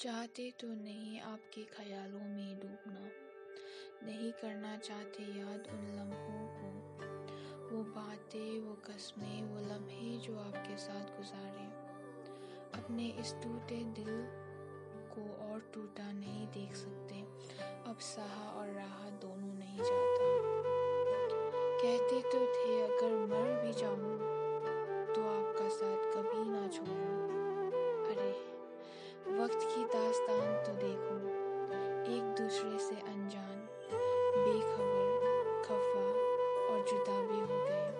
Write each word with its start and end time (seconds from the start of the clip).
चाहते 0.00 0.50
तो 0.60 0.66
नहीं 0.66 1.20
आपके 1.20 1.64
ख्यालों 1.64 2.36
में 2.36 2.60
डूबना। 2.60 3.08
नहीं 4.06 4.32
करना 4.32 4.76
चाहते 4.76 5.22
याद 5.22 5.68
उन 5.70 5.86
लम्हों 5.98 6.48
को। 6.48 6.70
वो 7.68 7.84
बातें, 7.84 8.60
वो 8.60 8.74
कस्में, 8.74 9.42
वो 9.42 9.60
लम्हे 9.60 10.18
जो 10.18 10.38
आपके 10.38 10.76
साथ 10.76 11.04
गुजारे। 11.04 11.66
अपने 12.82 13.08
इस 13.08 13.34
टूटे 13.34 13.84
दिल 13.84 14.26
को 15.14 15.52
और 15.52 15.70
टूटा 15.74 16.12
नहीं 16.12 16.46
देख 16.46 16.74
सकते। 16.74 17.20
अब 17.90 17.98
सहा 18.00 18.50
और 18.50 18.68
राह 18.68 19.10
दोनों 19.10 19.54
नहीं 19.54 19.78
जाता। 19.78 20.50
कहते 21.82 22.22
तो 22.22 22.38
थे 22.38 22.82
अगर 22.82 23.26
मर 23.26 23.59
वक्त 29.40 29.58
की 29.62 29.84
दास्तान 29.84 30.64
तो 30.66 30.72
देखो। 30.72 31.16
एक 32.16 32.22
दूसरे 32.22 32.78
से 32.78 32.94
अनजान, 32.94 33.68
बेखबर, 34.44 35.62
खफा 35.64 36.04
और 36.72 36.84
जुदा 36.90 37.20
भी 37.20 37.40
हो 37.40 37.66
गए। 37.66 37.90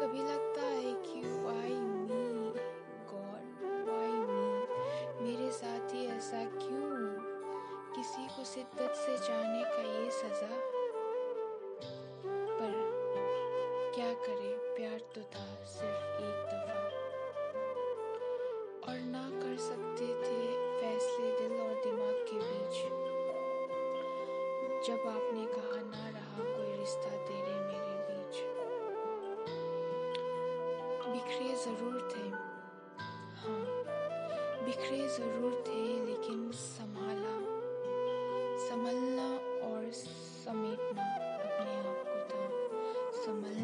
कभी 0.00 0.18
लगता 0.18 0.62
है 0.62 0.92
कि 0.92 1.20
why 1.20 1.74
me 1.80 2.50
God 3.12 3.46
why 3.88 4.12
me 4.12 4.46
मेरे 5.26 5.50
साथ 5.50 5.94
ही 5.94 6.06
ऐसा 6.06 6.44
क्यों? 6.44 7.06
किसी 7.96 8.26
को 8.26 8.44
शिद्दत 8.44 8.94
से 8.94 9.16
जाने 9.16 9.64
का 9.64 10.04
ये 10.04 10.05
जब 24.86 25.06
आपने 25.08 25.44
कहा, 25.44 25.78
ना 25.82 26.08
रहा 26.08 26.42
कोई 26.44 26.76
रिश्ता 26.78 27.10
तेरे 27.26 27.54
मेरे 27.60 27.94
बीच। 28.08 28.36
बिखरे 31.06 31.48
ज़रूर 31.54 31.96
थे। 32.12 32.26
हाँ 33.40 33.64
बिखरे 34.66 35.08
ज़रूर 35.08 35.54
थे, 35.66 35.82
लेकिन 36.06 36.50
संभाला, 36.52 37.34
संभलना 38.66 39.28
और 39.68 39.90
समेटना 39.92 41.08
अपने 41.42 41.74
आप 41.78 41.98
को 42.06 42.18
था। 42.30 42.44
संभल 43.24 43.55